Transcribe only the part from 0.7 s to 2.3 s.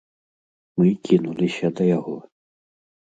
Мы кінуліся да яго.